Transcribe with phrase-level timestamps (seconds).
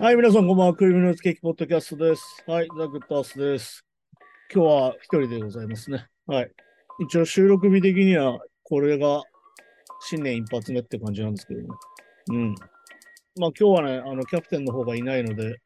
[0.00, 0.74] はい、皆さん、こんばんは。
[0.74, 2.42] クリミナルズケーキポッドキャストです。
[2.44, 3.86] はい、ザ・グッドアースです。
[4.52, 6.08] 今日は一人でございますね。
[6.26, 6.50] はい。
[6.98, 9.22] 一応、収録日的には、これが
[10.08, 11.68] 新年一発目って感じなんですけどね。
[12.30, 12.54] うん。
[13.36, 15.60] まあ、今日はね、あの、キャプテンの方がいないので、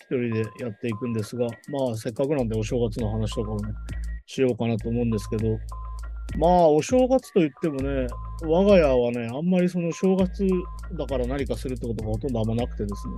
[0.00, 3.70] 一人でやっていくんですが、まあ、せっかくなんでお正月の話とかをね、
[4.24, 5.58] しようかなと思うんですけど、
[6.36, 8.06] まあ、お正月といってもね、
[8.42, 10.44] 我が家はね、あんまりその正月
[10.98, 13.14] だから何かするってことがほとんどあんまなくてですね。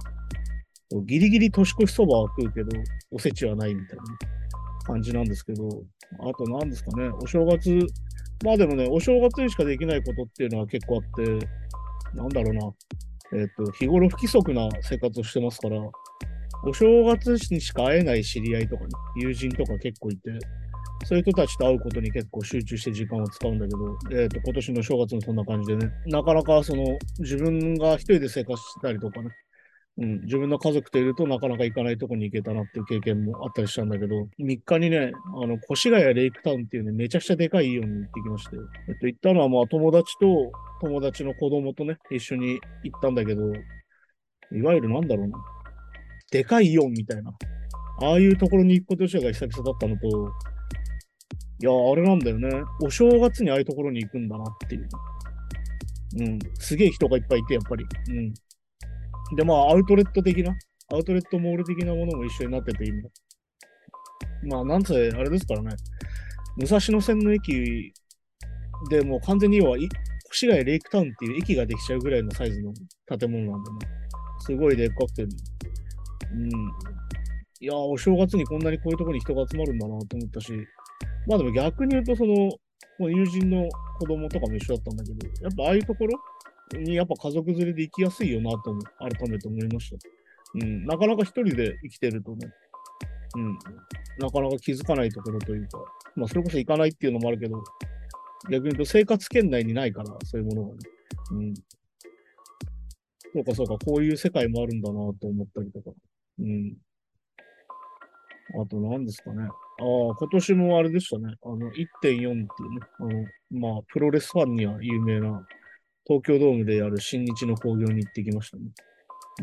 [1.06, 2.68] ギリギリ年越しそばは食うけど、
[3.10, 4.04] おせちはないみたいな
[4.84, 5.68] 感じなんですけど、
[6.20, 7.78] あと何ですかね、お正月、
[8.44, 11.46] まあでもね、お正月にしかできないことっていうのは結構あって、
[12.14, 15.80] なんだろうな、えっ、と、日頃不規則な生活をしてますから、
[16.64, 20.30] お正月にしか会えない知り合いとかね、友人とか結構いて、
[21.04, 26.84] そういう人たちと会うことに結構集中して時間を使うんだけど、えっ、と、今年の正月もそんな感じでね、なかなかその、
[27.18, 29.30] 自分が一人で生活したりとかね、
[29.98, 38.56] うん、自分の家族といるとなかなか行かないとこに行けたなっていう経験もあったりしたんだけど、3日にね、あの、越谷レイクタウンっていうね、めちゃくちゃでかいイオンに行ってきまして、
[38.88, 43.42] えっと、行ったのはまあ友達と友達の子供とね、一緒に行ったんだけど、
[44.52, 45.38] いわゆるなんだろうな、
[46.30, 47.32] でかいイオンみたいな、
[48.02, 50.30] ああいうところに行くこと自体が久々だったのと、
[51.58, 52.48] いや、あれなんだよね、
[52.82, 54.88] お正月にああいうところに行くんだなっていう。
[56.18, 57.84] うん、すげえ人がいっぱいいて、やっぱり。
[58.10, 58.34] うん。
[59.36, 60.54] で、まあ、アウトレット的な、
[60.92, 63.02] アウトレットモール的なものも一緒になってて、今。
[64.44, 65.70] まあ、なんせ、あれですからね、
[66.58, 67.92] 武蔵野線の駅
[68.90, 72.72] でもう完全に要は、越谷レイクタウンっていう駅ができちゃうぐらいのサイズの
[73.18, 73.78] 建物なんでね、
[74.40, 76.50] すごいでっかくて、うん。
[77.60, 80.52] いや、お正月にこんなにこういうところに人が集まるんだなと思ったし、
[81.26, 82.50] まあでも逆に言うと、その、
[82.98, 83.68] 友人の
[83.98, 86.18] 子供とかも一緒だったんだけど、やっぱああいうところ
[86.78, 89.96] にやっぱ家族連れで行きやすいよなとも改めて思いました。
[90.54, 92.48] うん、なかなか一人で生きてるとね、
[93.36, 93.58] うん、
[94.18, 95.78] なかなか気づかないところというか、
[96.16, 97.62] まあそれこそ行かないっていうのもあるけど、
[98.50, 100.78] 逆に言うと生活圏内にないから、そういうものがね。
[101.32, 101.54] うん。
[101.54, 105.90] そうかそうか、こういう世界もあるんだなと思ったりとか。
[106.38, 106.76] うん。
[108.60, 109.48] あと何ですかね。
[109.78, 111.34] ああ、今年もあれでしたね。
[111.44, 112.46] あの、1.4っていうね、
[112.98, 115.46] あの、まあ、プロレスファンには有名な
[116.06, 118.64] 東京ドームでやる新日の興行に行ってきましたね。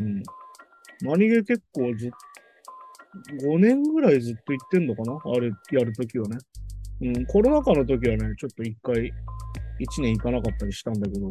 [0.02, 0.22] ん。
[1.02, 2.10] 何気結構ずっ
[3.44, 5.16] 5年ぐらいずっと行ってんのかな？
[5.24, 6.36] あれ、やるときはね。
[7.02, 8.96] うん、コロナ禍の時はね、ちょっと1回、
[9.80, 11.30] 1年行かなかったりしたんだけど、う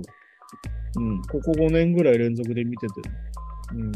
[1.01, 2.93] ん、ここ5年ぐらい連続で見てて、
[3.73, 3.91] うん。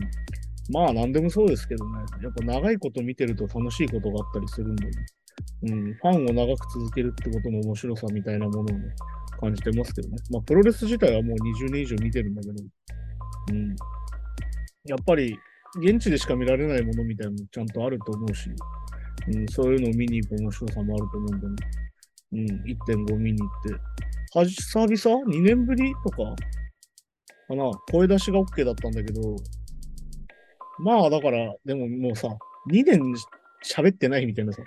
[0.70, 4.92] まあ、なんでもそうですけどね、やっぱ長いこと見てると楽しいことがあったりするんでね。
[5.64, 8.74] うん、ファンを長く続けるってことの面白さみたいなものをね、
[9.40, 10.18] 感じてますけどね。
[10.32, 12.54] まあ、プロレス自体はもう20年以上見てるんだけど、
[13.52, 13.76] うん。
[14.86, 15.38] やっぱり、
[15.80, 18.50] 現地でしか見られないものみたいなのもちゃんとあると思うし、
[19.28, 21.56] うん、そういうのを見に行く面白さもあると思うんでね。
[22.34, 22.46] うん、
[23.06, 24.38] 1.5見に行って。
[24.40, 26.18] はじ、久々 ?2 年ぶりとか？
[27.48, 27.72] かな？
[27.92, 29.36] 声出しが OK だったんだけど、
[30.80, 32.38] まあだから、でももうさ、
[32.70, 33.02] 2年
[33.64, 34.62] 喋ってないみたいなさ、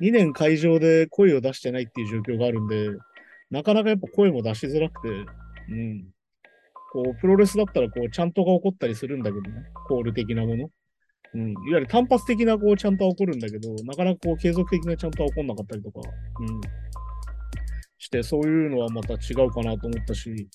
[0.00, 2.90] 2年会場で声を出してないっていう状況があるんで、
[3.50, 5.08] なかなかやっぱ声も出しづらくて、
[5.68, 6.04] うん。
[6.92, 10.70] こう、プロレスだったらこう、ちゃんとが起こったりするんだけどね、コール的なもの。
[11.34, 11.50] うん。
[11.50, 16.00] いわゆる単発的なこう、ちゃんとは起こるんだけど、なかなかこう、継続的なちゃんとは起こんなかったりとか、
[16.40, 16.60] うん。
[17.98, 20.48] して、そういうのはまた違うかなと思ったし、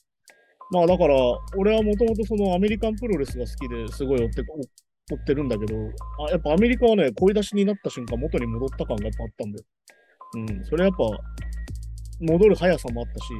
[0.71, 1.15] まあだから、
[1.55, 4.43] 俺はもともとそのアメリカンプロレスが好きですごい追って、
[5.09, 5.75] 追ってるんだけど、
[6.27, 9.65] あやっぱアメリカはね、声出しになった瞬間元に戻った感がやっぱあったんだよ。
[10.35, 10.65] うん。
[10.65, 10.97] それやっぱ、
[12.19, 13.31] 戻る速さもあったし、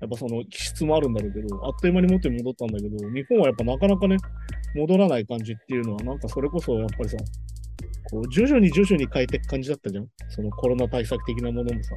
[0.00, 4.16] やっぱその気質もあるんだろうけど、あっという間に元に戻ったんだけど、日本はやっぱなかなかね、
[4.74, 7.16] 戻らない感じっていうのは、なんかそれこそやっぱりさ、
[8.10, 10.06] こう徐々に徐々に変えていく感じだったじゃん。
[10.28, 11.94] そのコロナ対策的なものもさ。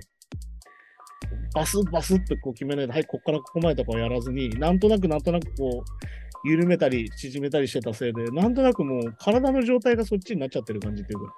[1.53, 11.33] バスバスってこう決めないで、はい、こっからここまでとかはやらずに、なんとなくなんとなくこう、緩めたり縮めたりしてたせいで、なんとなくもう体の状態がそっちになっちゃってる感じっていうか。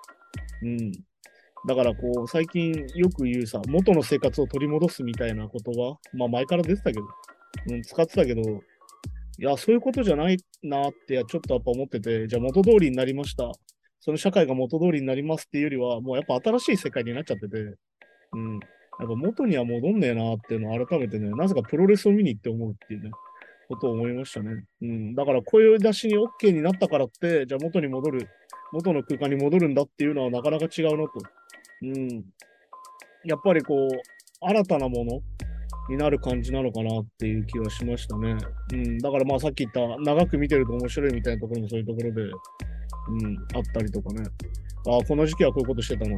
[0.63, 0.91] うん。
[1.65, 7.05] だからこう、最近よく言うさ、元の生活を取り戻すみたいな言葉、まあ前から出てたけど、
[7.69, 13.51] うん、使ってたけど、いや、そういうことじゃないなって、ちょっとやっぱ思ってて、じゃあ元通りになりました。
[13.99, 17.57] その社会が元通りになりますっていうよりは、もうやっぱ新しい世界になっちゃってて、
[18.33, 18.59] うん。
[18.99, 23.11] やっぱ元には戻んねえなっていうのを改めてね、なぜかプロレスを見に行って思うっていうね、
[23.73, 24.65] ことを思いましたね。
[24.81, 25.15] うん。
[25.15, 28.27] だから声出しに OK になったからって、じゃあ元に戻る、
[28.71, 31.11] 元の空間に戻るんだっていうのはなかなか違うなと。
[31.83, 32.07] うん。
[33.25, 35.21] やっぱりこう、新たなもの、
[35.89, 38.37] になる感じなのかなっていう気はしましたね。
[38.73, 38.97] うん。
[38.99, 44.23] だからまあさっき言った長く見てると面白いみたいなところもそういうところで、うん、あったりとかね。
[44.87, 46.17] ああ、この時期はこういうことしてたな。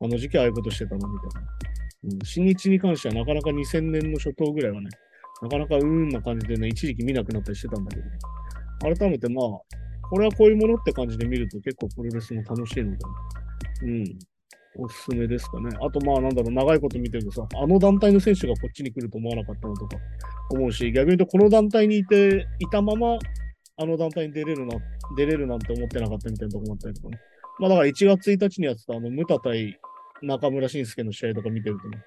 [0.00, 1.48] あの時期はああいうことしてたな、みたいな。
[2.04, 4.88] うん、新日に関してはなかなか2000年の初頭ぐらいはね、
[5.42, 8.10] なかなかうーんな感じでね、一時期見なくなったりしてたんだけど、ね
[8.96, 9.46] 改めてまあ、
[10.10, 12.98] これはこういうものって感じで見ると結構プロレスも楽しいので、
[13.82, 14.18] うん、
[14.76, 15.70] おすすめですかね。
[15.80, 19.96] あとまあなんだろう、長いこと見てるとさ、あの団体の選手がこっちに来ると思わなかったのとか
[20.50, 23.18] 思うし、逆に言うとこの団体にいて、いたまま、
[23.76, 24.76] あの団体に出れるな、
[25.16, 27.20] 出れるなんて思ってなかったみたいなとこもあったりとかね。
[27.58, 29.78] まあだから1月1日にやってたあの、ムタ対
[30.22, 31.98] 中村慎介の試合とか見てるとね、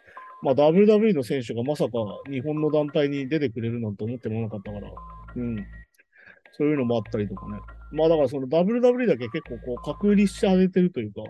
[0.42, 1.92] まあ WWE の選手がまさか
[2.30, 4.92] 日本の団体に出てくれるなんて思ってもなかったから、
[5.36, 5.66] うん。
[6.58, 7.60] そういうのもあったりとかね。
[7.92, 11.22] まあだからその WWE だけ結構こう隔離してあげてるというか、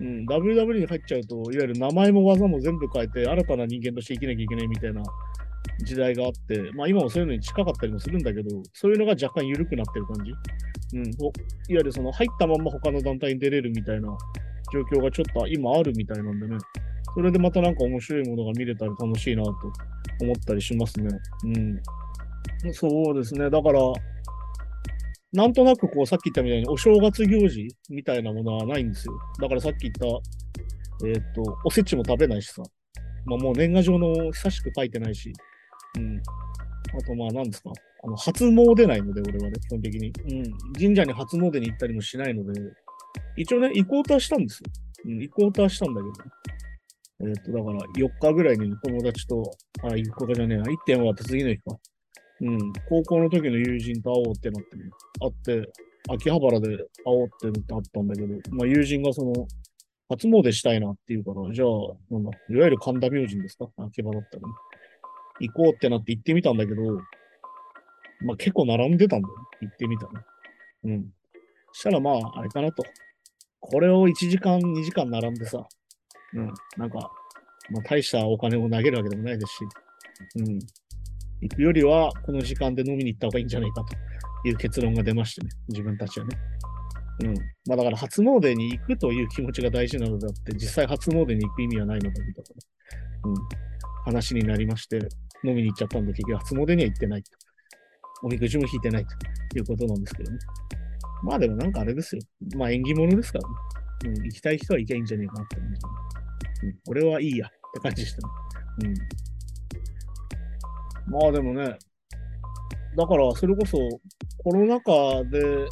[0.00, 5.02] うん、WWE に入っちゃうと、いわゆる名前も技も全部変えて、新たな人間として生きなきゃいけないみたいな
[5.84, 10.32] 時代があって、まあ今もそういうのに近かったりもするんだけど、そういうのが若干緩くなってる感じ。
[10.94, 11.32] うん、いわ
[11.68, 14.16] ゆるその入ったまんま他の団体に出れるみたいな
[14.72, 16.56] 状況がちょっと今あるみたいなんでね、
[17.18, 19.50] それでまたなんか面白いものが見れたら楽しいなと
[20.20, 21.08] 思ったりしますね。
[21.42, 21.48] う
[22.68, 22.72] ん。
[22.72, 23.50] そうですね。
[23.50, 23.80] だから、
[25.32, 29.18] なんとなくこうさっき言ったみたいにお正月行事みたいなものはないんですよ。
[29.40, 30.06] だからさっき言った、
[31.08, 32.62] えー、っと、おせちも食べないしさ。
[33.26, 35.32] まあもう年賀状の久しく書いてないし。
[35.96, 36.22] うん。
[36.96, 37.72] あとまあ何ですか。
[38.04, 40.12] あの、初詣ないので、俺はね、基本的に。
[40.30, 40.72] うん。
[40.78, 42.60] 神社に初詣に行ったりもしないので、
[43.36, 44.70] 一応ね、行こうとはしたんですよ。
[45.06, 46.12] うん、行こうとはしたんだけど、
[47.20, 49.42] えっ、と、だから4日ぐらいに友達と、
[49.82, 51.78] あ、行くかじゃねえな、1点終わって次の日か。
[52.40, 54.76] うん、高校の時の友人と会おうってなって、
[55.20, 55.72] 会って、
[56.10, 59.32] 秋葉原で会おうってなってあったんだけど、まあ友人がその、
[60.08, 61.68] 初詣したいなっていうから、じゃあ、
[62.10, 63.68] なんだ、いわゆる神田明神ですか？
[63.78, 64.54] 秋葉だったらね。
[65.40, 66.82] 行こうってなって行ってみたんだけど、
[68.24, 70.12] まあ結構並んでたんだよ、行ってみたね。
[70.84, 71.12] うん。
[71.72, 72.84] したらまあ、あれかなと。
[73.60, 75.66] これを1時間、2時間並んでさ、
[76.34, 77.10] うん、なんか、
[77.70, 79.58] まあ大したお金を投げるわけでもないですし、
[80.36, 80.58] うん。
[81.40, 86.38] 行くよりは、この時間で飲みに行った方がいいんじゃないかという結論が出ましてね、自分たちはね。
[87.24, 87.34] うん。
[87.66, 92.44] まあだから初詣に行くという気持ちが大事なのであって、実際初詣に行く意味はないのだみたい
[93.24, 93.34] な、うん。
[94.04, 94.98] 話になりまして、
[95.44, 97.30] 飲みに行っちゃったんで、結局初詣には行ってないと。
[98.22, 99.06] おみくじも引いてない
[99.50, 100.38] ということなんですけどね。
[101.22, 102.22] まあでもなんかあれですよ。
[102.56, 103.54] まあ縁起物ですからね。
[104.06, 106.17] うん、行きたい人は行きゃいいんじゃねえかなって思う。
[106.62, 108.34] うん、俺はいいやって感じでしたね。
[108.84, 108.94] うん。
[111.12, 111.78] まあでもね、
[112.96, 113.78] だからそれこそ
[114.38, 115.68] コロナ禍でこ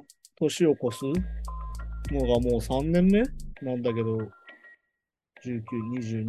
[0.00, 0.06] う
[0.38, 1.04] 年を越す
[2.12, 3.22] のがもう3年目
[3.62, 4.16] なんだけど、
[5.44, 5.62] 19、
[5.98, 6.26] 20、21、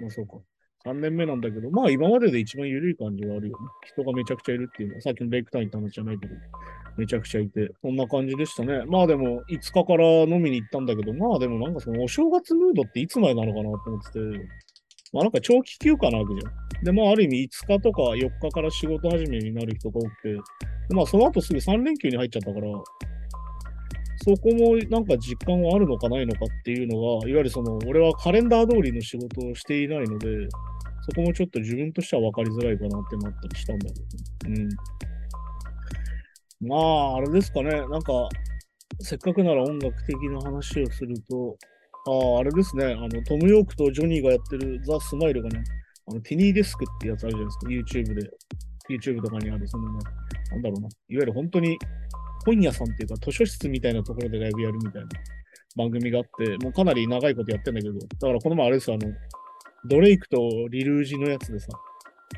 [0.00, 0.36] まあそうか。
[0.86, 3.66] 3年目なんだけど、まあ今までで一番緩い感じはあるよね。
[3.86, 6.34] 人がめちゃくちゃいるっていうのは、さっきのレイクタインって話じゃないけど、
[6.98, 8.82] めちゃくちゃいて、そんな感じでしたね。
[8.86, 14.18] まあでも、5日から飲みに行ったんだけど、まあでもなんかそのお正月ムードっていつまでなのかなと思ってて、
[15.12, 16.84] まあなんか長期休暇なわけじゃん。
[16.84, 22.66] で、まあある意味5日とか4日から仕事始めになる人が多くて、まあその後すぐ3連休に入っちゃったから、
[24.24, 30.48] そこもなんか実感はあるのかないのかっていうのが、いわゆるその、俺はカレンダー通りの仕事をしていないので、
[31.02, 34.68] そこもちょっと自分としては分かりづらいかなってなったりしたんだけど、ね、うん。
[36.60, 38.28] まあ、あれですかね、なんか、
[39.00, 41.56] せっかくなら音楽的な話をすると、
[42.06, 45.62] ああ、あれですね、あの、トム・ヨークとジョニーがやってるザ・スマイルがね、
[46.06, 48.30] あのティニーデスクってやつあるじゃないですか、YouTube で。
[48.90, 49.92] YouTube とかにある、その。
[49.92, 49.98] ね、
[50.50, 51.78] なんだろうな、いわゆる本当に
[52.44, 55.08] 本屋さんっていうか図書室みたいなところでライブやるみたいな
[55.76, 59.12] 番組があって、もうかなり長いことやってんだけど、だからこの前あれですよ、あの、
[59.86, 60.38] ドレイクと
[60.70, 61.68] リルージのやつでさ、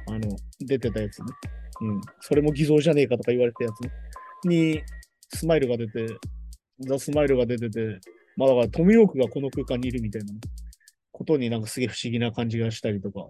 [0.08, 0.20] あの、
[0.60, 1.26] 出てたやつね。
[1.80, 2.00] うん。
[2.20, 4.46] それも偽造じゃねえかとか言われたやつ。
[4.48, 4.82] に、
[5.34, 6.06] スマイルが出て、
[6.80, 8.00] ザ・スマイルが出てて、
[8.36, 10.34] まあだからトム・ヨークがこの空間にいるみたいな、
[11.12, 13.28] ことになんかすげえ不思議な感じがしたりとか、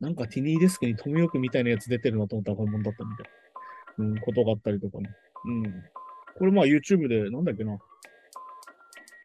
[0.00, 3.26] なんかティニーデスクにトムヨークみたいなやつ出てるなと思ったら本物だったみたい
[3.98, 5.10] な、うん、ことがあったりとかね。
[5.46, 5.84] うん。
[6.38, 7.78] これまあ YouTube で、なんだっけな。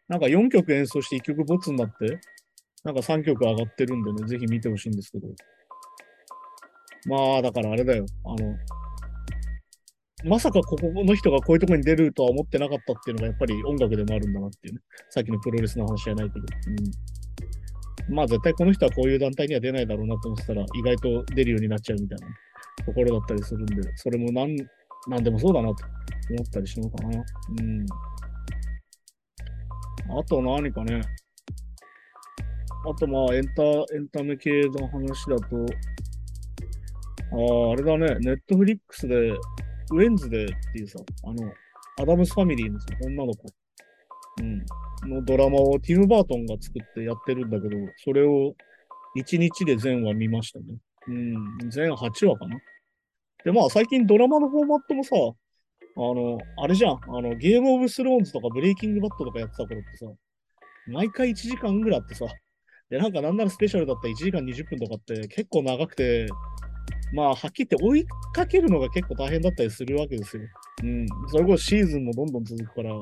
[0.07, 2.19] なんか4曲演奏して1曲ボツになって、
[2.83, 5.27] なんか3曲上がってるんでね、ぜひ見てほしいんですけど。
[7.05, 8.05] まあ、だからあれだよ。
[8.25, 8.55] あの、
[10.25, 14.81] まさかここの人がこういうとこに出るとは思ってなかったっていうのがやっぱり音楽でもあるんだなっていうね。
[15.09, 16.45] さっきのプロレスの話じゃないけど。
[16.67, 17.19] うん
[18.09, 22.27] まあ絶対この人はこういう団体には出ないだろうなと思ってたら、意外と出るようになっちゃうみたいな
[22.83, 24.55] ところだったりするんで、それもなん
[25.07, 25.85] なんでもそうだなと
[26.31, 27.23] 思ったりしようかな。
[27.59, 27.85] うん。
[30.19, 31.01] あと何かね。
[32.89, 35.65] あとまあエンタ、エンタメ系の話だと、
[37.31, 39.31] ああ、あれだね、ネットフリックスで、
[39.91, 41.51] ウェンズデーっていうさ、あの、
[42.01, 43.47] アダムスファミリーのさ、女の子、
[44.41, 44.65] うん、
[45.09, 48.53] のドラマをティム・バートンが作ってやってるんだけど、それを
[49.17, 50.65] 1日で全話見ましたね。
[51.07, 52.57] うん、全8話かな。
[53.43, 60.05] で、まあ最近ドラマのフォーマットもさ、あの、あれじゃん、あの、ゲームオブスローンズとかブレイキングバッドとかやってた頃ってさ、
[60.87, 62.25] 毎回1時間ぐらいあってさ、
[62.89, 66.27] で、なんかなんならスペシャルだったら1時間20分とかって結構長くて、
[67.13, 70.43] まあ、はっきり言って追いかけるのが結構大変だったりするわけですよ。
[70.83, 71.07] うん。
[71.29, 72.93] それこそシーズンもどんどん続くから、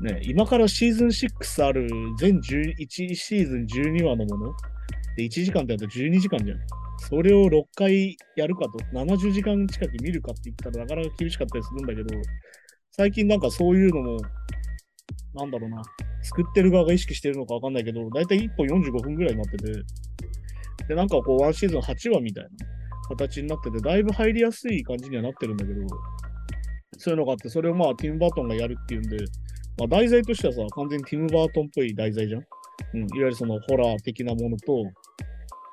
[0.00, 1.88] ね、今からシーズン6ある
[2.18, 4.52] 全11シーズン12話のもの。
[5.16, 6.58] で、1時間ってやったら12時間じゃん。
[6.98, 12.22] それを6回やるかと、70時間近く見るかって言ったらなかなか厳しかったりするんだけど、
[12.92, 14.18] 最近なんかそういうのも、
[15.34, 15.82] なんだろうな、
[16.22, 19.72] 作ってる側が意識してるのかわかんないけど、だいたい1本45分ぐらいになってて、
[20.88, 22.50] で、なんかこう、ワンシーズン8話みたいな。
[23.10, 25.80] 形になってて、だいぶ入りやすい感じにはなってるんだけど、
[26.98, 29.16] そういうのがあって、それをまあ、ティム・バートンがやるっていうんで、
[29.78, 32.42] まあ、題材としてはさ、完全にティム・バートンっぽい題材じゃん？
[32.94, 34.90] うん、いわゆるそのホラー的なものと、いわ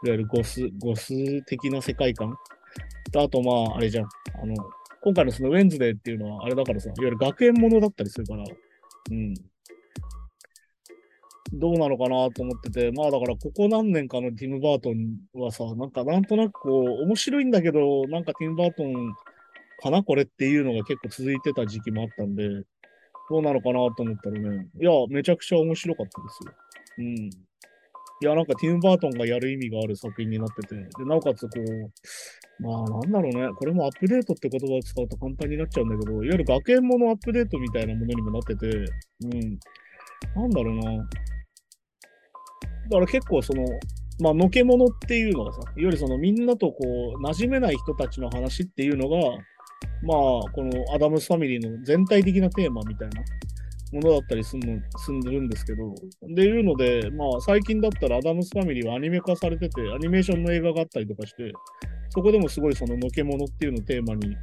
[0.03, 2.35] ゆるゴス、ゴス的な世界観。
[3.11, 4.05] とあと、まあ、あれじゃん。
[4.41, 4.53] あの、
[5.01, 9.33] 今回のそのウェンズデーっていうのは、あれだからさ、いわゆる学園ものだったりするから、うん。
[11.53, 19.13] どうなのかなと思ってて、まあだからここ何年かのティム・バートンはさ、なんかなんとなくこう、面白いんだけど、なんかティム・バートン
[19.81, 22.47] かなこれっていうのが結構続いてた時期もあったんで、
[23.29, 26.53] どうなのかなと思ったらね、いや、めちゃくちゃ面白かったですよ。
[26.99, 27.15] うん。
[28.19, 39.59] いや、なんかティム・バートンがやる意味がある作品になってて、でなおかつこう、まあなんだろうね、これもアップデートって言葉を使うと簡単になっちゃうんだけど、いわゆる学園ものアップデートみたいなものにもなってて、うん。
[40.35, 41.07] なんだろうな。
[42.89, 43.65] だから結構その、
[44.19, 46.77] まあ、のけものっていうのがさ、いわゆるそのみんなとこ
[47.17, 49.17] う、馴染めない人たちの話っていうのが、
[50.03, 53.21] まあ、このアダムスファミリーの全体的なテーマみたいな
[53.93, 55.93] ものだったりするすんでるんですけど、
[56.35, 61.51] でいうので、まあ、最近だったらアダムスファミリーはアニメ化されてて、アニメーションの映画があったりとかして、
[62.09, 64.35] そこでもすごいそののけものっていうのをテーマに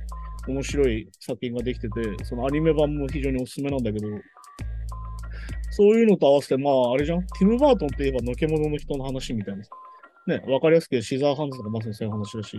[0.47, 4.07] 面白い作品ができてて、そのアニメ版も非常におすすめなんだけど、
[5.77, 7.27] そういうのと合わせて、まあ、あれじゃん？
[7.39, 9.65] ティム・バートンって言えば、のけ者のの人の話みたいな。
[10.27, 12.57] ね、わかりやすくシザーハンズとかまさにそういう話だし、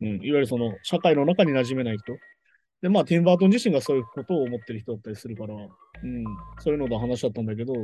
[0.00, 2.12] うん、いわゆるその、社会の中に馴染めない人。
[2.80, 5.58] で、まあ、ティム・バートン自身がそういうことを思ってる人だったりするから、う
[6.06, 6.24] ん、
[6.60, 7.74] そういうので話だったんだけど、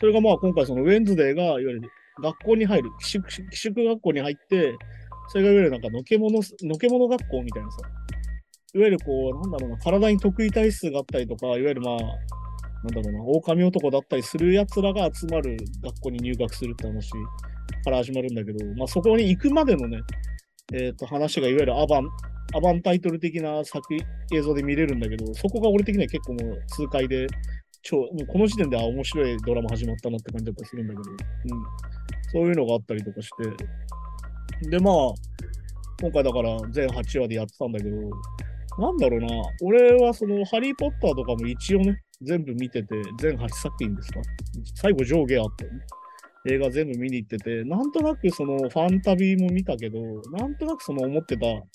[0.00, 1.82] それがまあ、今回そのウェンズデーが、いわゆる
[2.22, 4.76] 学校に入る、寄宿寄宿学校に入って、
[5.28, 7.78] それがいわゆるなんかのけ者、ののけ者学校みたいなさ、
[8.74, 11.96] いわゆるこう、なんだろうな、体に得意体質があったりとか、いわゆるまあ、
[12.84, 17.10] なんだろうな、狼男だったりする奴らが集まる学校に入学するって話
[17.82, 20.02] から始まるんだけど、まあ、そこに行くまでのね、
[20.74, 22.08] え、ー、と、話がいわゆるアバン、
[22.54, 23.94] アバンタイトル的な作
[24.32, 27.26] 映像で見れるんだけど、そこが俺的には結構もう痛快で、
[27.82, 31.16] 超、もうこの時点では面白いドラマ始まったなって感じだったりするんだけど、うん。
[32.32, 33.30] そういうのがあったりとかし
[34.62, 34.94] て、で、まあ、
[36.02, 37.96] 今回だから全8話でやってたんだけど、
[38.78, 39.28] なんだろうな、
[39.62, 44.20] 俺はそのハリー・ポッターとかも一応ね、全部見てて、全8作品ですか？
[44.74, 45.80] 最後上下あったよね。
[46.46, 49.98] 映画全部見に行ってて、なんとなくそのファンタビーも見たけど、
[50.30, 51.66] なんとなくその思ってた、いわ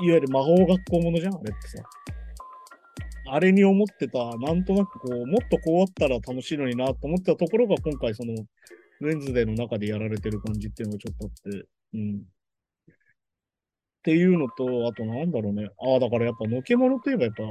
[0.00, 1.82] ゆる魔法学校ものじゃん、あれってさ。
[3.30, 12.16] あれに思ってた、なんとなくこう、もっとこうあったら楽しいのになと思ってたところが今回その、ウェンズデーの中でやられてる感じっていうのがちょっとあって、うん。
[12.18, 12.20] っ
[14.02, 15.70] ていうのと、あとなんだろうね。
[15.80, 17.44] ああ、だからやっぱ、のけものといえばやっぱ、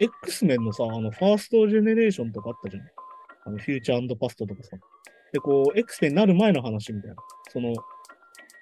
[0.00, 2.82] X メンのさ、あの、ファーストジェネレーションとかあったじゃん。
[3.46, 4.76] あの、フューチャーパストとかさ。
[5.32, 7.16] で、こう、X メンになる前の話みたいな。
[7.50, 7.74] その、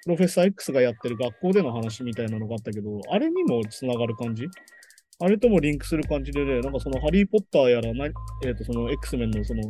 [0.04, 4.46] プロフェッサー X がやってる学校での話みたいなのがあったけど、あれにも繋がる感じ？
[5.20, 9.62] あれともリンクする感じでね、なんかそのハリー・ポッターやらな、えっ、ー、と、その X メンのその、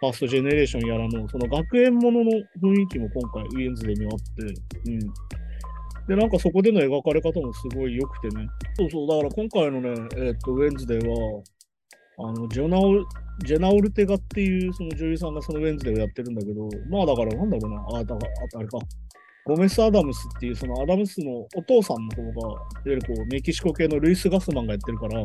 [0.00, 2.30] ファーストジェネレーションやらの、その学園ものの
[2.60, 5.00] 雰囲気も今回、ウェンズデーにあって、うん。
[6.08, 8.48] で、なんかそこでの描かれ方もすごい良くてね。
[8.76, 11.42] そうそう、だから今回のね、えっ、と、ウェンズデーは、
[12.18, 13.04] あの、ジョナオ、
[13.44, 18.78] ジェナオルテガっていうその女優さんがそのウェンズデーをやってるんだけど、まあだからなんだろうな、あ、だから、あれか、
[19.46, 25.24] ゴメス・アダムスっていうそのアダムスのお父さんの方が、いわゆるこうメキシコ系のルイス・ガスマンがやってるから、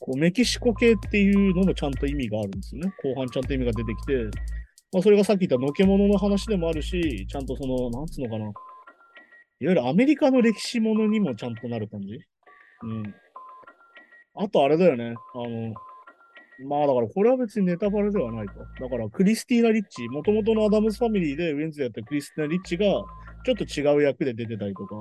[0.00, 2.92] こうメキシコ系っていうのもちゃんと意味があるんですよね。
[3.02, 4.14] 後半ちゃんと意味が出てきて、
[4.92, 8.50] まあ、それがさっき言ったのけ者の話でもあるし、ちゃんとその、なんつうのかな、
[9.62, 12.18] いわゆるアメリカの歴史ものにもちゃんとなる感じ？
[12.82, 13.14] うん。
[14.34, 15.14] あとあれだよね。
[15.34, 15.72] あの、
[16.68, 18.54] まあだからこれは別にネタバレではないと。
[18.82, 23.04] だからクリスティーナ・リッチ、もともとのアダムスファミリーでウェンズデーやったクリスティーナ・リッチがちょ
[23.52, 24.96] っと違う役で出てたりとか、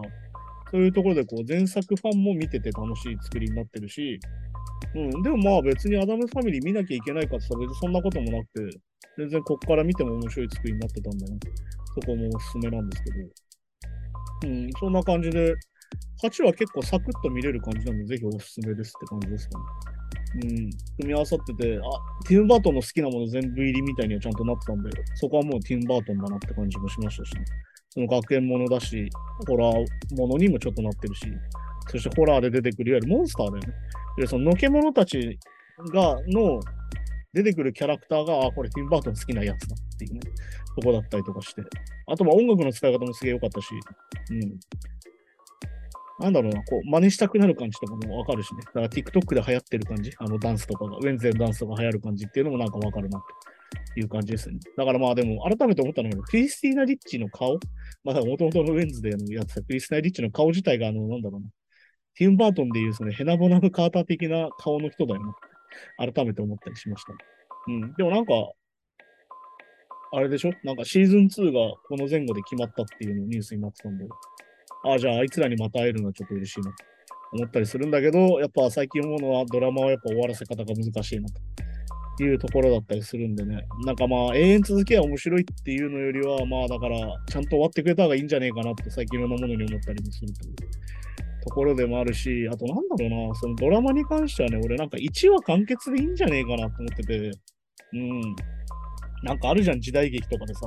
[0.70, 4.20] そういうところでこう前作ファンも見てて楽しい作りになってるし、
[4.94, 8.78] うん、でもまあ別にアダムスファミリー見なきゃいけないかって言ったらそんなこともなくて、
[9.18, 11.40] 全然こっから見ても面白い作りになってたんだよね。
[11.96, 13.18] そこもおすすめなんですけど。
[14.44, 15.56] うん、そんな感じで、
[16.24, 19.66] 8は結構サクッと見れる感じなので、ぜひおすすめですって感じですかね。
[20.34, 20.70] うん、組
[21.08, 27.44] み合わさってて、あ、ティム・バートンの好きなもの全部入りみたいにはちゃんとなったんで、そこはもうティム・バートンだなって感じもしましたし、ね、
[27.90, 29.10] その学園ものだし、
[29.48, 31.28] ホラーものにもちょっとなってるし、
[31.90, 33.74] そしてホラーで出てくるいわゆるモンスターだよね。
[34.18, 35.38] で、そののけ者たち
[35.92, 36.60] が、の
[37.34, 40.20] 出てくるキャラクターが、あ、これティム・バートン好きなやつだっていうね、
[40.76, 41.62] とこだったりとかして。
[42.08, 43.68] あと、まあ音楽の使い方もすげえ良かったし、
[44.32, 44.60] うん。
[46.20, 48.62] なんだろうな、こう、真似したくなる感じとかもわかるしね。
[48.66, 54.60] だから TikTok で流行ってる感じ、あのダンスとかが、ウェンズデーのダンスとか流行る感じっていうのもなんかわかるなという感じですね。
[54.78, 57.60] だからまあでも、改めて思ったのが、クリスティーナ・リッチの顔、
[58.04, 61.48] まあもともとのウェンズデーのやつは、クリスティーナ・リッチの顔自体が、あの、なんだろうな、
[62.16, 65.36] ティム・バートンでいうそのヘナボナム・カーター的な顔の人だよな。
[66.12, 67.14] 改めて思ったりしました。
[67.68, 67.94] うん。
[67.96, 68.34] でもなんか、
[70.14, 70.52] あれでしょ？
[70.64, 74.06] なんかシーズン2がこの前後で決まったっていうのニュースになってたんで、
[74.86, 76.76] ああ、じゃああいつらにまた会えるのはちょっと嬉しいなと。
[77.34, 81.42] 思ったりするんだけど、やっぱ最近思うのはドラマはやっぱ終わらせ方が難しいなと。
[82.22, 83.66] いうところだったりするんでね。
[83.86, 90.56] なんかまあ永遠続けは面白いっていうのよりは、まあだからちゃんと終わってくれた方がいいんじゃねえかなって最近いろんなものに思ったりもするという
[91.42, 97.32] ところでもあるし、あとなんだろうな、そのドラマに関してはね、俺なんか1話完結でいいんじゃねえかなと思ってて、
[97.94, 98.36] うん。
[99.24, 100.62] なんかあるじゃん、時代劇とかでさ。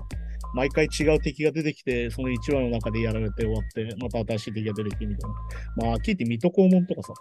[0.54, 5.88] 毎回違う敵が出てきて、その1話の中でやられて終わって、また新しい敵が出てきてみたいな。
[5.88, 7.12] まあ、聞いて水戸黄門とかさ、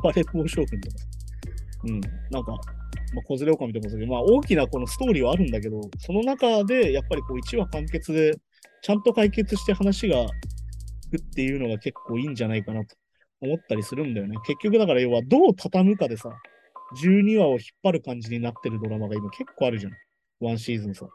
[0.00, 1.06] 暴れ王将軍とかさ。
[1.84, 2.00] うん。
[2.30, 2.60] なんか、まあ、
[3.26, 8.34] 小連れ狼とかさ、まあ、大きなこのストーリーはあるんだけど、その中で、やっぱりこう、1話完結で、
[8.82, 10.28] ちゃんと解決して話がっ
[11.34, 12.94] ていうのが結構いいんじゃないかなと
[13.40, 14.36] 思ったりするんだよね。
[14.46, 16.30] 結局だから要はどう畳むかでさ、
[17.02, 19.92] 12話を引っ張る感じになってるドラマが今結構あるじゃん。
[20.40, 21.06] ワンシーズンさ。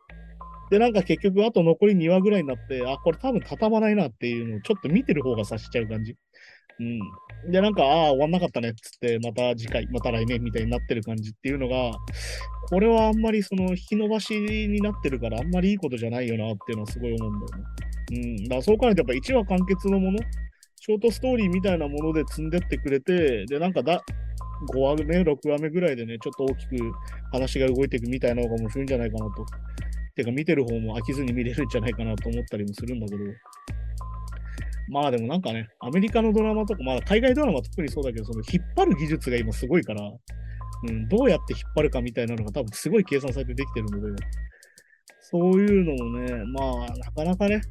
[0.69, 6.15] で、なんか結局、あと残り2話ぐらいになって、あ、これ多分畳まないなっていうのをちょっと見てる方が察しちゃう感じ。
[6.79, 6.83] う
[7.47, 7.51] ん。
[7.51, 11.91] で、なんか、ああ、終わんなかったねっつって、また次回、また来年みたいになってる感じっていうのが、
[12.69, 17.69] これはあんまりその引き伸ばしになってるから、あんまりいいことじゃないよなっていうのはすごい思うんだよね。
[18.13, 18.43] うん。
[18.43, 20.19] だからそう考えると、やっぱ1話完結のもの、
[20.79, 24.01] ショートストーリーみたいなもので積んでってくれて、で、なんかだ、
[24.69, 26.91] 5話目、6話目ぐらいでね、ちょっと大きく
[27.31, 29.45] 話が動いていくみたいなのが面白いんじゃないかなと。
[30.15, 33.23] てか見てる方も飽きずに見れるんじゃないかなと思ったりもするんだけど。
[34.89, 40.01] まあでもなんかね、アメリカのドラマとか、まあ海外ドラマ特にそうだけど、その引っ張る技術が今すごいから、
[40.89, 44.23] うん、どうやって引っ張るかみたいなのが多分すごい計算されてできてるので、
[45.21, 47.61] そういうのもね、まあなかなかね、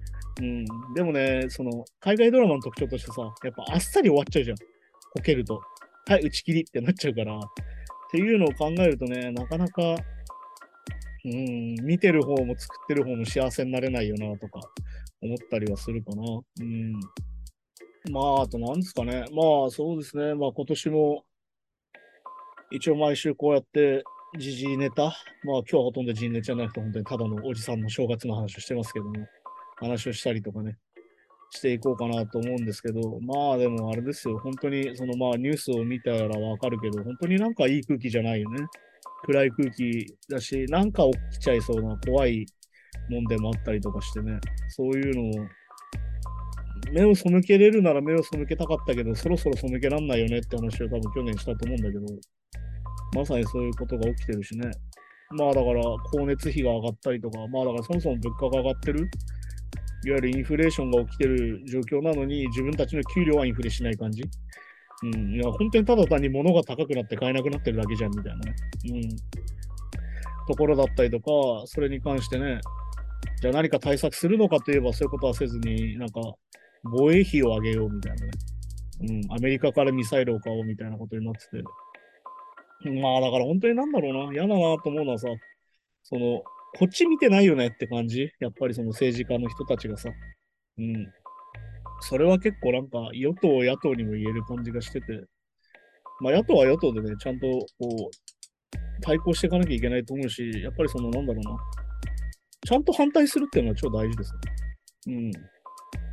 [0.40, 4.56] うん、でもね、その海外ドラマの特徴としてさ、やっぱあっさり終わっちゃうじゃん。
[4.56, 5.60] こけると。
[6.06, 7.38] はい、打ち切りってなっちゃうから。
[7.38, 7.42] っ
[8.10, 9.82] ていうのを考えるとね、なかなか、
[11.24, 14.60] うん、見てる方も作ってる方も幸せになれないよなとか
[15.22, 16.22] 思ったりはするかな。
[16.60, 16.92] うん。
[18.10, 19.24] まあ、あと何ですかね。
[19.32, 20.34] まあ、そうですね。
[20.34, 21.24] まあ、今年も、
[22.72, 24.02] 一応毎週こうやって、
[24.38, 25.12] 時事ネタ、まあ
[25.44, 29.12] 今日はほとんど時事ネタじゃなくて、本当にただのおじさんの正月の話をしてますけども、
[29.76, 30.78] 話をしたりとかね、
[31.50, 38.64] していこうかなと思うんですけど、まあでもあれですよ、本当にそのまあニュースを見たらわかるけど、本当になんかいい空気じゃないよね。
[39.24, 42.46] 暗い空気だし、なんか起きちゃいそうな怖い
[43.10, 45.46] もんでもあったりとかしてね、そういうのを、
[46.92, 52.06] 目を背けれるなら目を背けたかったけど、そろそろ背けらんないよねって話を多分去年したと思うんだけど、
[53.16, 54.70] まさにそういうことが起きてるしね。
[55.36, 55.82] まあだから、
[56.12, 59.10] 光熱費が上がったりとか、まあだからそもそも物価が上がってる
[60.04, 64.22] いわゆるインフレーションが起きてる状況なのに、自分たちの給料はインフレしない感じ？
[65.02, 65.34] うん。
[65.34, 68.54] いや、本当にただ単に物が高くなって買えなくなってるだけじゃん、みたいなね。
[68.92, 69.08] うん。
[70.46, 71.32] ところだったりとか、
[71.66, 72.60] それに関してね、
[73.40, 76.20] じゃあ何か対策するのかといえばそういうことはせずに、なんか、
[76.82, 78.30] 防衛費を上げようみたいなね。
[79.02, 79.32] うん。
[79.32, 81.62] アメリカからミサイルを買おうみたいなことになってて。
[82.90, 84.32] まあ、だから本当になんだろうな。
[84.32, 85.28] 嫌だなと思うのはさ、
[86.02, 86.42] その、
[86.78, 88.30] こっち見てないよねって感じ？
[88.40, 90.10] やっぱりその政治家の人たちがさ。
[90.78, 91.06] うん。
[92.00, 95.24] それは結構なんか、与党、野党にも言える感じがしてて、
[96.20, 101.56] まあ野党は与党でね、ちゃんとこう、対抗していかなきゃいけないと思うし、やっぱりその、なんだろうな。
[102.66, 104.38] ちゃんと反対するっていうのは超大事ですね。
[105.08, 105.30] うん。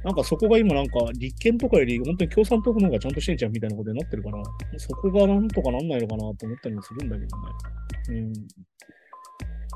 [0.04, 4.42] なんかそこが今なんか立憲とかより本当に共産党の方がちゃんとしてんじゃんみたいなことになってるから、
[4.78, 7.44] そこがなんとかなんないのかなと思ったりもするんだけどね。
[8.10, 8.34] うん。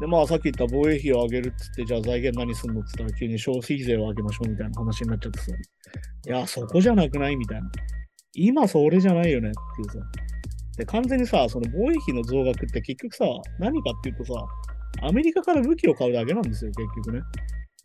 [0.01, 5.51] で、まあさっき言った防衛費を上げるっつって、じゃあ財源何すんのっつったら急に消費税を上げましょうみたいな話になっちゃってさ。
[6.27, 7.69] いや、そこじゃなくないみたいな。
[8.33, 9.99] 今それじゃないよねっていうさ。
[10.77, 13.25] で、完全にさ、その防衛費の増額って結局さ、
[13.59, 14.33] 何かっていうとさ、
[15.03, 17.21] アメリカから武器を買うだけなんですよ、結局ね。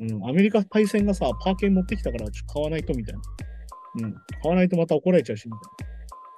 [0.01, 3.21] うん、アメリカパイセンがさ、パーケン持ってきたからちょっと買わないとみたいな。
[4.05, 5.67] うん、買わないとまた怒られちゃうし、みたいな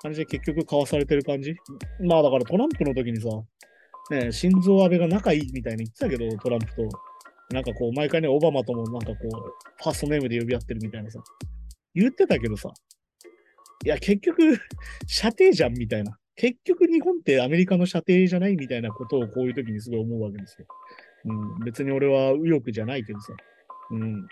[0.02, 1.54] 感じで結局買わされてる感じ。
[2.00, 3.28] まあだからトランプの時にさ、
[4.10, 6.82] ね、心臓安倍が仲いいみたいに言ってたけど、トランプと。
[7.50, 9.30] なんかこう、毎回ね、オバマともなんかこう、
[9.82, 11.18] ファーストネームで呼び合ってるみたいなさ。
[11.94, 12.70] 言ってたけどさ、
[13.84, 14.58] いや、結局、
[15.06, 16.18] 射程じゃんみたいな。
[16.36, 20.66] 結局日本ってアメリカの射程じゃないみたいなことをこういう時にすごい思うわけですよ。
[21.24, 23.32] うん、別に俺は右翼じゃないけどさ。
[23.90, 24.28] うん。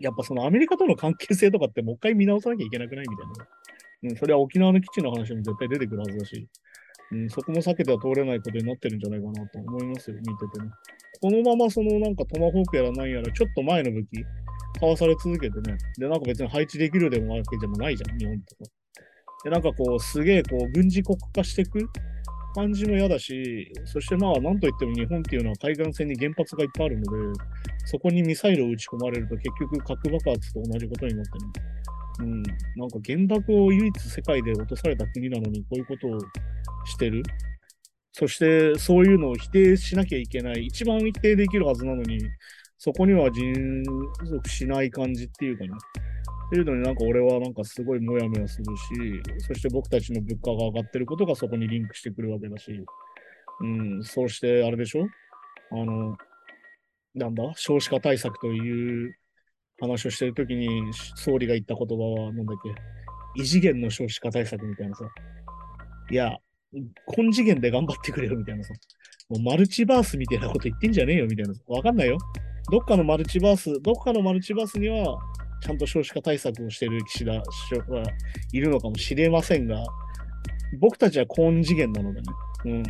[0.00, 3.48] やっぱそのアメリカとの関係性とかってもう一回見直さなきゃいけなくないみたいな。
[4.04, 6.48] うん、それは沖縄の基地の話も絶対出てくるはずだし、
[7.12, 10.70] うん、そこも避けては通れないことになってるんじゃないかなと思いますよ、見ててね。
[11.20, 14.24] このままそのなんかトマホークやら何やらちょっと前の武器、
[14.80, 15.78] 買わされ続けてね。
[15.98, 18.70] で、なんか別に配置できるでもわけでもないじゃん、日本とか。
[19.44, 21.88] で、なんかこう、すげえこう、軍事国家していく
[22.54, 27.40] 感じも嫌だし、そしてまあ、なんといっても日本っていうのは海岸線に原発がいっぱいあるので、
[27.84, 31.44] そこにミサイルを撃ち込まれると結局核爆発と同じことになってる。
[32.20, 36.18] うん、なんか原爆を唯一世界で落とされた国なのにこういうことを
[36.86, 37.22] してる。
[38.12, 40.66] そしてそういうのを否定しなきゃいけない。
[40.66, 42.18] 一番否定できるはずなのに、
[42.78, 43.84] そこには迅
[44.24, 45.70] 速しない感じっていうかね。
[46.46, 52.72] っていうのになんか俺はなんかすごいモヤモヤするし、そして僕たちの物価が上がってることがそこにリンクしてくるわけだし、
[53.60, 55.06] うん、そうしてあれでしょ？
[55.72, 56.16] あの、
[57.14, 57.42] なんだ？
[57.56, 59.14] 少子化対策という
[59.80, 60.68] 話をしてるときに
[61.16, 65.04] 総理が言った言葉はなんだっけ異次元の少子化対策みたいなさ。
[66.10, 66.36] いや、
[67.06, 68.72] 今次元で頑張ってくれよみたいなさ。
[69.28, 71.54] もうマルチバースみたいなこと言ってんじゃねえよみたいな。
[71.66, 72.16] わかんないよ。
[72.70, 75.18] どっかのマルチバース、どっかのマルチバースには
[75.62, 78.04] ちゃんと少子化対策をしてる岸田首相は
[78.52, 79.82] いるのかもしれませんが、
[80.80, 82.26] 僕たちは高次元なのでね。
[82.64, 82.82] うん。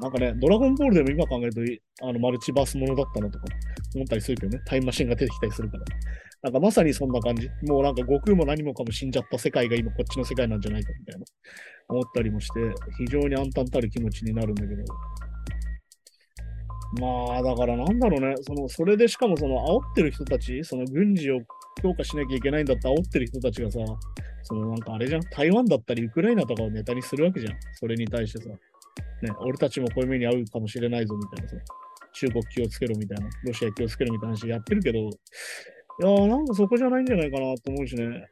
[0.00, 3.46] なんかね、ドラゴンボールでも今考えると、あの、マルチバースものだったのとか
[3.94, 5.84] 思ったりするけどね、タイムマシンが出てきたりするから。
[6.40, 7.48] なんかまさにそんな感じ。
[7.66, 11.26] もうなんか悟空も何もかも死んじゃった世界が今こっちの世界なんじゃないかみたいな
[11.88, 12.60] 思ったりもして、
[12.96, 14.84] 非常に暗淡たる気持ちになるんだけど。
[17.00, 21.40] まあ、だからなんだろうね、その、それでしかもその、煽ってる人たち、その軍事を
[21.82, 23.78] 強化しなきゃいけないんだって煽ってる人たちがさ、
[24.44, 27.58] そのなんかあれじゃん、台湾だったりウクライナとかをネタにするわけじゃん。
[27.74, 28.50] それに対してさ、
[29.22, 31.56] ね、俺たちもこういう目に遭うかもしれないぞみたいなさ、
[32.12, 35.04] 中国気をつけろみたいな、ロシア気をつけろみたいな話やってるけど、い
[36.00, 38.28] やなんかそこじゃないんじゃないかなと思うしね。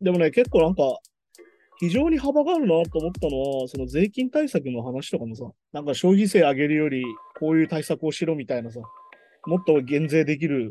[0.00, 0.82] でもね、結構なんか、
[1.78, 7.04] 非常に幅があるなと思ったのは、その税金対策の話とかもさ、なんか消費税上げるより、
[7.38, 8.80] こういう対策をしろみたいなさ、
[9.46, 10.62] もっと減税できる、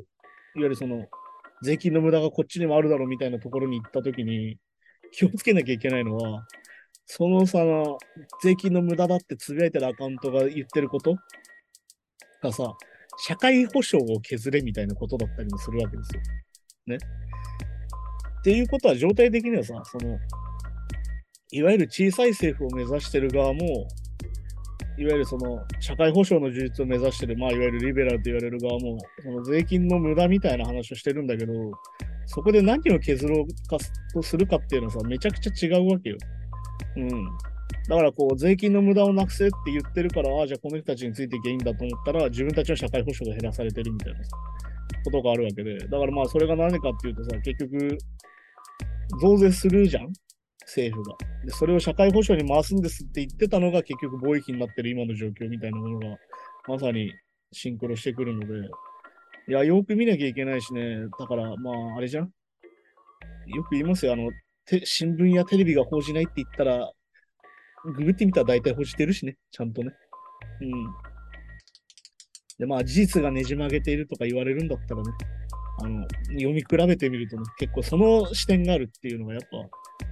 [0.56, 1.06] いわゆるその、
[1.64, 4.58] 税金の無駄がこっちにもあるだろうみたいなところに行ったときに、
[5.12, 6.46] 気をつけなきゃいけないのは、
[7.06, 7.60] そのさ、
[8.42, 11.16] 税金の無駄だってつぶやいてるアカウントが言ってること？
[12.42, 12.74] がさ、
[13.18, 16.22] 社会保障を削れみたいなことだったりもするわけですよ。
[16.88, 16.98] ね。
[16.98, 20.18] っていうことは、状態的にはさ、その、
[21.52, 23.88] いわゆる小さい政府を目指してる側も、
[24.98, 31.54] いわゆるその社会保障の充実を目指してる、まあ、いわゆるリベラルと言われる側も、その税金の無駄みたいな話をしてるんだけど、
[32.26, 33.78] そこで何を削ろうか
[34.14, 36.18] とするかっていうのはさ、めちゃくちゃ違うわけよ。
[36.98, 37.26] うん。
[37.88, 44.20] だからこう、税金の無駄をなくせって言ってるから、ああ、じゃあこの人たちについていけばいいんだと思ったら、自分たちの社会保障が減らされてるみたいな
[45.04, 47.98] ことがあるわけで、だからまあそれが何かっていうとさ、結局、
[49.22, 50.12] 増税するじゃん？
[50.62, 51.16] 政府が。
[51.46, 56.18] で、それを社会保障に回すんですって言ってたのが結局貿易になってる今の状況みたいなものが、
[56.68, 57.14] まさに
[57.52, 58.46] シンクロしてくるので、
[59.48, 62.32] いや、よく見なきゃいけないしね、だから、まあ、あれじゃん？
[63.46, 64.32] よく言いますよ、あの、
[64.84, 66.92] 新聞やテレビが報じないって言ったら、
[67.84, 69.92] ググってみたら大体報じてるしね、ちゃんとね。
[70.62, 70.72] うん。
[72.58, 75.12] で、まあ、事実がねじ曲げているとか言われるんだったらね、
[75.82, 79.48] あの、読み比べてみるとね、結構その視点があるっていうのがやっぱ、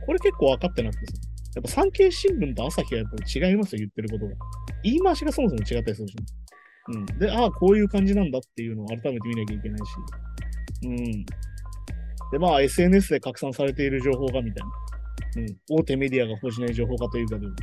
[0.06, 1.14] これ結構分かってなくてさ。
[1.56, 4.34] やっぱ産経新聞と朝日はやっぱ違いますよ、言ってることが。
[4.84, 6.26] 言い回しがそもそも違ったりするし、ね。
[6.90, 7.06] うん。
[7.20, 9.92] で、ああ、こういう感じなんだっていうのを改めて見なきゃいけないし。
[10.86, 11.26] うん。
[12.34, 15.44] で、まあ、SNS で拡散されている情報がみたいな。
[15.44, 15.80] うん。
[15.80, 17.54] 大手メディアが報じない情報かというかでも。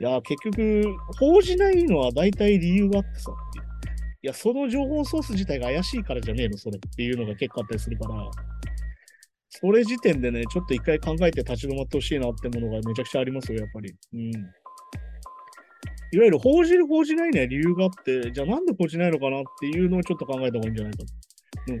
[0.00, 0.82] いや、結局、
[1.16, 3.60] 報じないのは大体理由があってさって。
[3.60, 8.28] いや、その情報ソース自体が怪しいからじゃねえの、それっていうのが結構あったりするから、
[9.48, 13.94] それ時点でね、ちょっと一回考えて立ち止まってほしいなってものがめちゃくちゃありますよ、やっぱり。
[14.12, 14.30] うん。
[16.10, 21.04] いわゆる報じる、報じないには理由があって、じゃあなんで報じないのかなっていうのをちょっと考えた方がいいんじゃないか、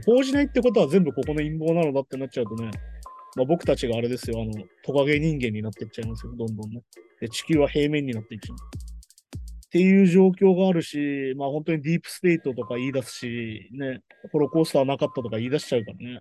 [0.04, 2.70] 報じないってことは全部ここの陰謀なのだってなっちゃうとね、
[3.36, 4.52] まあ、僕たちがあれですよ、あの、
[4.84, 6.82] トカゲ人間になってっちゃいますよ、どんどんね。
[7.20, 8.56] で、地球は平面になっていっちゃう。
[8.56, 14.00] っていう状況があるし、まあ本当にディープステートとか言い出すし、ね、
[14.32, 16.20] ホロコースターなかったとか言い出しちゃうからね。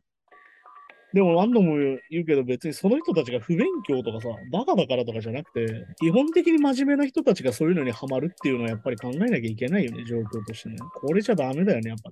[1.13, 1.77] でも何度も
[2.11, 10.75] 言うけど別にその人たちが不勉強とかさ、バカだからとかじゃなくて、基本的に真面目な人たちがそういうのにハマるっていうのはやっぱり考えなきゃいけないよね、状況としてね。
[10.93, 12.11] これじゃダメだよね、やっぱ。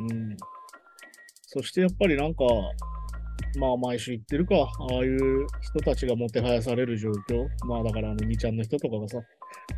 [0.00, 0.36] うん。
[1.50, 2.44] そしてやっぱりなんか、
[3.58, 7.48] まあ毎週言ってるか、ああいう人たちがもてはやされる状況。
[7.66, 9.18] まあだからあの2ちゃんの人とかがさ、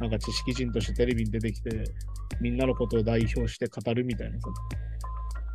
[0.00, 1.70] なんか知識人としてテレビに出てきて、
[2.40, 4.48] みんなのことを代表して語るみたいなさ、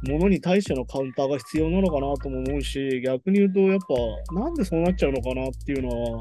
[0.10, 3.80] ものに対してのカウンターが必要なのかなとも思うし、逆に言うとやっ
[4.30, 6.20] ぱなんでそうなっちゃうのかなっていうのは、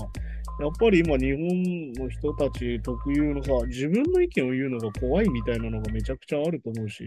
[0.61, 7.07] やっぱり今日本の人たち特有のさ、自分の意見を言うのが怖いみたいなのがめちゃくちゃあると思うし、う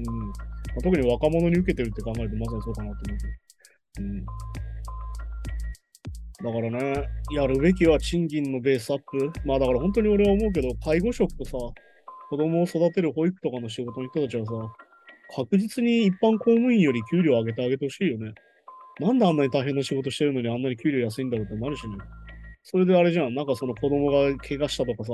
[0.00, 4.06] ん、特に若者に受けてるって考えるとまさにそうかなと思うけど。
[4.06, 4.24] うん。
[6.44, 9.32] だからね、やるべきは賃金のベースアップ。
[9.44, 11.52] まあだから本当に俺は思うけど、介護職とさ、
[12.28, 14.52] 子供を育てる保育とかの仕事の人たちはさ、
[15.36, 18.32] 確実に一般公務員より給料上げてあげてほしいよね。
[19.00, 21.96] なんであんなに大変な仕事してるのにあんなに給料安いんだろうってなるしね。
[22.62, 25.12] それであれじゃん、なんかその子供が怪我したとかさ、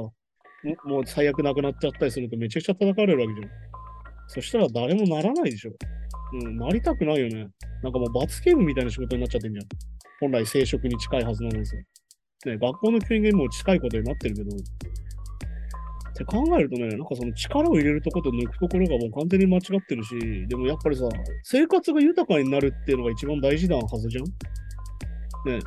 [0.85, 3.69] もう最悪なくなっちゃったりするとめちゃくちゃ叩かれるわけじゃん。
[4.32, 5.72] そしたら誰もならないでしょ。
[6.34, 7.48] うん、なりたくないよね。
[7.82, 9.66] なんかもう罰ゲームみたいな仕事になっちゃってんじゃん。
[10.20, 11.82] 本来生殖に近いはずなんですよ。
[12.46, 14.58] ね、学校の教員がもう近いことになってるけど、っ
[16.14, 20.16] て考えるとね、なんかその力を入れるところと抜くところがもう完全に間違ってるし、
[20.46, 21.08] でもやっぱりさ、
[21.42, 25.58] 生活が豊かになるっていうのが一番大事なはずじゃんね、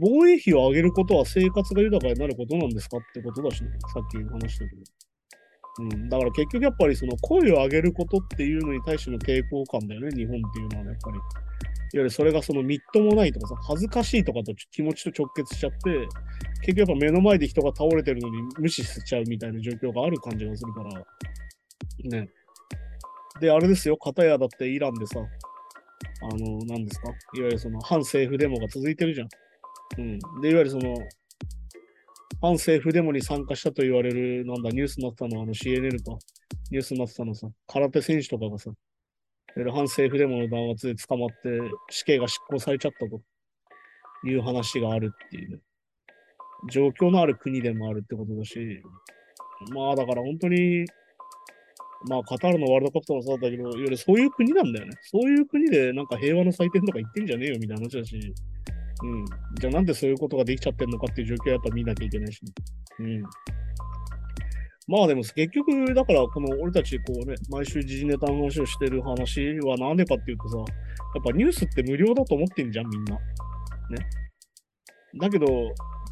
[0.00, 4.99] 防衛費を上げることは生活が豊かになることなんですかってことだしね、さっき話したけど。
[5.80, 11.18] うん、だから結局やっぱりその声を上げることっていうのに対しての抵抗感だよね、日本っていうのは、やっぱり。
[11.92, 16.06] いわゆるそれがそのみっともないとかさ、恥ずかしいとかと気持ちと直結しちゃって、
[16.60, 20.90] 結局やっぱ目の前で人が倒れてるのに無視しちゃうみたいな状況がある感じがするから。
[22.20, 22.28] ね。
[23.40, 25.18] で、あれですよ、片やだってイランでさ、
[26.22, 27.08] あの、何ですか？
[27.08, 29.28] いわゆるその反政府デモが続いてるじゃん。
[29.98, 30.18] うん。
[30.42, 30.94] で、いわゆるその、
[32.40, 36.18] 反政府デモに参加したと言われる、なんだ、ニュースになったのは、あの CNN か。
[36.70, 38.70] ニュースになってたのさ、空手選手とかがさ、
[39.54, 41.34] 反政府デモの弾圧で捕まって
[41.90, 43.20] 死刑が執行されちゃったと
[44.28, 45.60] いう話があるっていう。
[46.70, 48.82] 状況のある国でもあるってことだし、
[49.72, 50.84] まあだから本当に、
[52.08, 54.92] まあカタールのワールドカップともそうだったけど、いわゆるそういう国なんだよね。
[55.02, 58.34] そういう国でなんか平和の祭典とか言ってんじゃねえよみたいな話だし、
[59.02, 59.24] うん。
[59.58, 62.52] じゃあなんでそういうことができちゃってんのかっていう状況はやっぱ見なきゃいけないし、ね、
[63.00, 63.22] うん。
[64.88, 70.64] まあでも結局、だからこの俺たちこうね、毎週時事ネタの話をしてる話はなんでかっていうとさ、や
[71.20, 73.14] っぱニュースって無料だと思ってんじゃん、みんな。
[73.14, 73.20] ね。
[75.18, 75.46] だけど、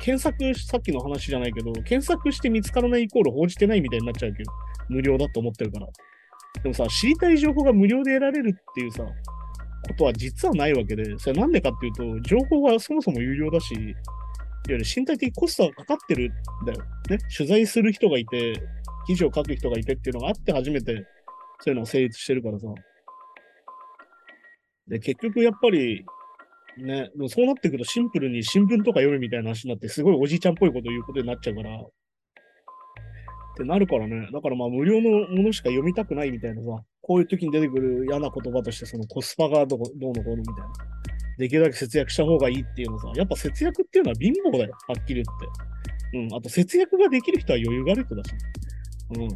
[0.01, 4.53] 検索、さっきの話じゃないけど、検索して見つからないイコール報じてないみたいになっちゃうけど、
[4.89, 5.87] 無料だと思ってるから。
[6.63, 9.05] でもさ、知りたい情報が無料で得られるっていうさ、
[9.89, 13.95] ことは実はないわけで、それなんでかっていうと、情報がそもそも有料だし、いわ
[14.69, 16.79] ゆる身体的コストがかかってるんだよ。
[17.11, 17.19] ね。
[17.37, 18.55] 取材する人がいて、
[19.07, 20.95] 記事を書く人がいてっていうのがあって初めて、
[21.61, 22.67] そういうのが成立してるからさ。
[24.87, 26.05] で、結局やっぱり、
[26.77, 31.71] ね、そうなってくるとシンプルに新聞とか読むみたいな話になって、すごいおじいちゃんっぽいこと言うことになっちゃうから、
[33.59, 34.29] ってなるからね。
[34.33, 40.73] だからまあ無料のものしか読みたくないみたいなさ、こういう時に出てくる嫌な言葉として、そのコスパがどうのこうのみたいな。
[41.39, 45.27] できるだけ節約した方がいいっていうのさ、やっぱ節約っていうのは貧乏だよ、はっきり言っ
[46.13, 46.19] て。
[46.19, 46.37] うん。
[46.37, 48.31] あと節約ができる人は余裕がある人だし。
[49.17, 49.27] うん。
[49.27, 49.31] っ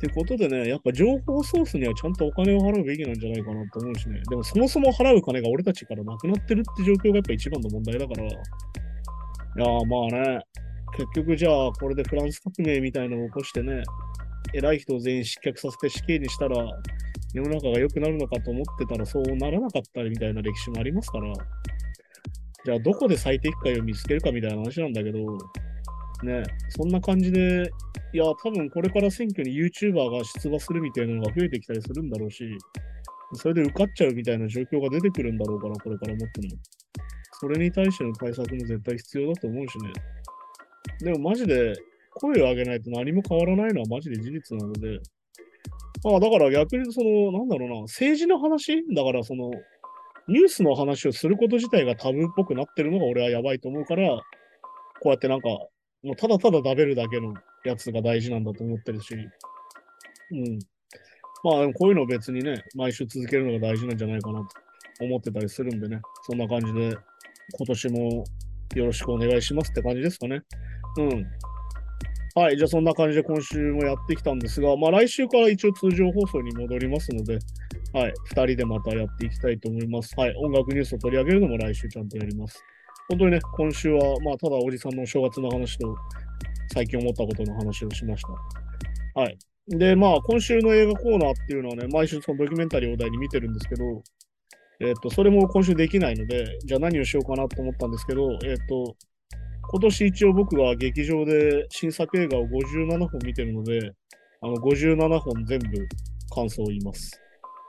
[0.00, 4.22] てことでね、やっぱ情報ソースにはちゃんとお金を払うべきなんじゃないかなと思うしね。
[4.30, 8.24] でもそもそも払う金が俺たちからなくなってるって状況がやっぱ一番の問題だから。
[8.24, 8.30] い
[9.60, 10.40] やまあね、
[10.96, 13.82] 結局じゃあ、これでフランス革命みたいなのを起こしてね、
[14.52, 16.56] 偉い人を全員失脚させて死刑にしたら、
[17.34, 21.32] 世の中が良くなるのかと思ってたらそうならなかったりみたいな歴史もありますから、
[22.64, 25.18] じゃあどこで最適解を見つけるかみたいな話なんだけど、
[26.22, 27.70] ね、そんな感じで、
[28.12, 32.44] いや、多分これから選挙に YouTuber が出馬するみたいなのが増えてきたりするんだろうし、
[33.34, 36.48] それで受かっちゃうみたいな状況が出てくるんだろうから、これからもっても。
[37.40, 39.92] それに対しての対策も絶対必要だと思うしね。
[41.00, 41.74] でもマジで
[42.14, 45.00] 声を上げないと何も変わらないのはマジで事実なので、
[46.04, 49.50] まあだから逆にその、なんだろうな、政治の話だからその、
[50.28, 54.20] ニュースの話をすること自体がタブーっぽくなってるのが俺はやばいと思うから、
[55.00, 57.34] こうやってなんか、もうただただ食べるだけの
[57.64, 60.58] やつが大事なんだと思ってるし、うん。
[61.42, 66.96] まあこういうの別にね、毎週続けるのが大事なんじゃないかなと思ってたりするんでね、そんな感じで
[67.56, 68.24] 今年も
[68.74, 70.42] よろしくお願いしますって感じですかね。
[70.98, 71.26] うん。
[72.34, 77.38] はい、じゃあそんな感じで今週もやってきたんですが、まあ来週から一応通常放送に戻りますので、
[77.92, 80.14] はい、二人でまたやっていきたいと思います。
[80.16, 82.62] はい、音楽ニュースを取り上げるのも来週ちゃんとやります。
[83.08, 85.96] 本当にね、今週は、まあただおじさんのお正月の話と、
[86.74, 88.22] 最近思ったことの話をしまし
[89.14, 89.20] た。
[89.20, 89.38] はい。
[89.68, 94.02] で、まあ今週の映画コーナーっていうのはね、毎週そのドキュメンタリーを題に見てるんですけど、
[94.80, 98.94] えっ、と、それも今週できないので、じゃあ何をしようかなと思ったんですけど、えっ、と、
[99.70, 103.92] 今年一応僕は劇場で新作映画を57本見てるので、
[104.40, 105.66] あの57本全部
[106.34, 107.20] 感想を言います。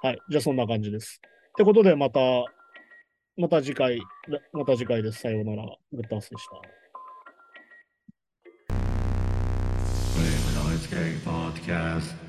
[0.01, 0.19] はい。
[0.29, 1.19] じゃあそんな感じです。
[1.19, 2.19] ってことでまた、
[3.35, 3.99] また次回、
[4.53, 5.19] また次回です。
[5.19, 5.65] さようなら。
[5.91, 6.79] グッタースでした。
[11.25, 12.28] Podcast.